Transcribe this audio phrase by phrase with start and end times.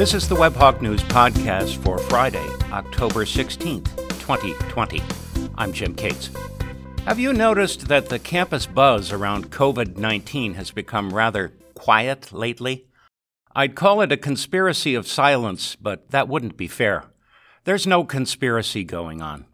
[0.00, 3.84] This is the Webhawk News Podcast for Friday, October 16th,
[4.18, 5.02] 2020.
[5.56, 6.30] I'm Jim Cates.
[7.04, 12.86] Have you noticed that the campus buzz around COVID 19 has become rather quiet lately?
[13.54, 17.04] I'd call it a conspiracy of silence, but that wouldn't be fair.
[17.64, 19.44] There's no conspiracy going on.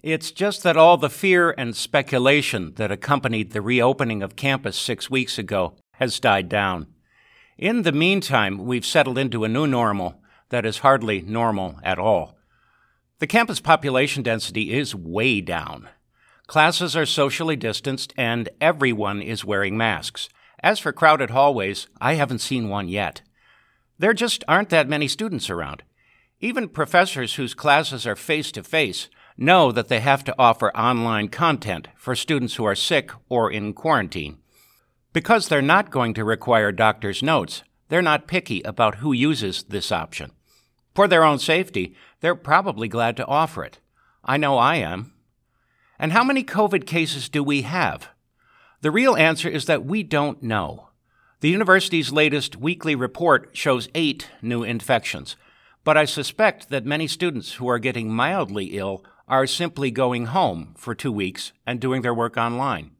[0.00, 5.10] It's just that all the fear and speculation that accompanied the reopening of campus six
[5.10, 6.86] weeks ago has died down.
[7.58, 12.38] In the meantime, we've settled into a new normal that is hardly normal at all.
[13.18, 15.88] The campus population density is way down.
[16.46, 20.28] Classes are socially distanced and everyone is wearing masks.
[20.62, 23.22] As for crowded hallways, I haven't seen one yet.
[23.98, 25.82] There just aren't that many students around.
[26.38, 31.26] Even professors whose classes are face to face know that they have to offer online
[31.26, 34.38] content for students who are sick or in quarantine.
[35.18, 39.90] Because they're not going to require doctor's notes, they're not picky about who uses this
[39.90, 40.30] option.
[40.94, 43.80] For their own safety, they're probably glad to offer it.
[44.24, 45.14] I know I am.
[45.98, 48.10] And how many COVID cases do we have?
[48.82, 50.90] The real answer is that we don't know.
[51.40, 55.34] The university's latest weekly report shows eight new infections,
[55.82, 60.76] but I suspect that many students who are getting mildly ill are simply going home
[60.76, 62.92] for two weeks and doing their work online.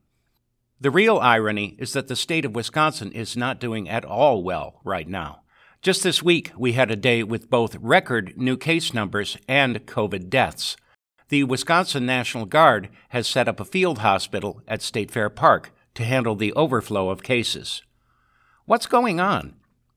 [0.80, 4.80] The real irony is that the state of Wisconsin is not doing at all well
[4.84, 5.40] right now.
[5.82, 10.28] Just this week, we had a day with both record new case numbers and COVID
[10.30, 10.76] deaths.
[11.30, 16.04] The Wisconsin National Guard has set up a field hospital at State Fair Park to
[16.04, 17.82] handle the overflow of cases.
[18.64, 19.54] What's going on?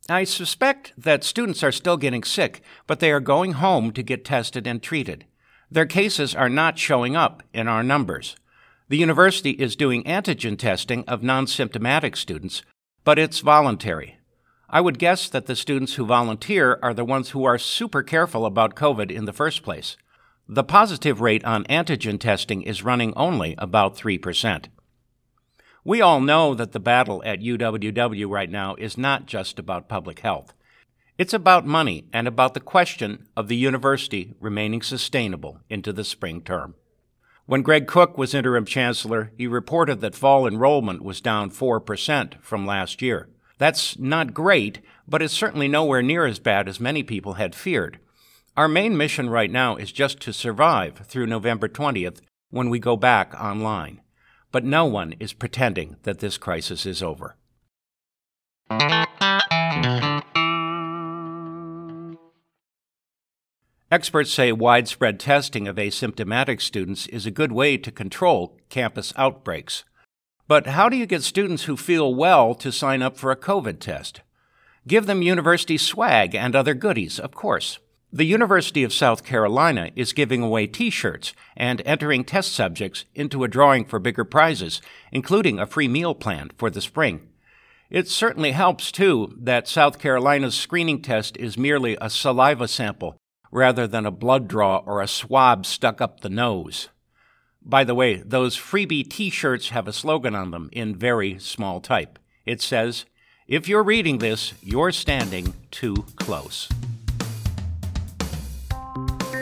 [0.09, 4.25] I suspect that students are still getting sick, but they are going home to get
[4.25, 5.25] tested and treated.
[5.69, 8.35] Their cases are not showing up in our numbers.
[8.91, 12.61] The university is doing antigen testing of non symptomatic students,
[13.05, 14.17] but it's voluntary.
[14.69, 18.45] I would guess that the students who volunteer are the ones who are super careful
[18.45, 19.95] about COVID in the first place.
[20.45, 24.65] The positive rate on antigen testing is running only about 3%.
[25.85, 30.19] We all know that the battle at UWW right now is not just about public
[30.19, 30.51] health.
[31.17, 36.41] It's about money and about the question of the university remaining sustainable into the spring
[36.41, 36.75] term.
[37.45, 42.65] When Greg Cook was interim chancellor, he reported that fall enrollment was down 4% from
[42.65, 43.29] last year.
[43.57, 47.99] That's not great, but it's certainly nowhere near as bad as many people had feared.
[48.55, 52.95] Our main mission right now is just to survive through November 20th when we go
[52.95, 54.01] back online.
[54.51, 57.37] But no one is pretending that this crisis is over.
[63.91, 69.83] Experts say widespread testing of asymptomatic students is a good way to control campus outbreaks.
[70.47, 73.79] But how do you get students who feel well to sign up for a COVID
[73.81, 74.21] test?
[74.87, 77.79] Give them university swag and other goodies, of course.
[78.13, 83.43] The University of South Carolina is giving away t shirts and entering test subjects into
[83.43, 84.81] a drawing for bigger prizes,
[85.11, 87.27] including a free meal plan for the spring.
[87.89, 93.17] It certainly helps, too, that South Carolina's screening test is merely a saliva sample
[93.51, 96.89] rather than a blood draw or a swab stuck up the nose.
[97.63, 101.79] By the way, those freebie t shirts have a slogan on them in very small
[101.79, 102.17] type.
[102.45, 103.05] It says,
[103.47, 106.67] If you're reading this, you're standing too close.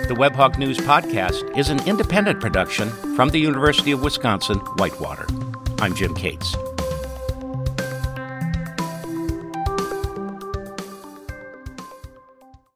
[0.09, 5.28] The Webhawk News Podcast is an independent production from the University of Wisconsin Whitewater.
[5.80, 6.56] I'm Jim Cates.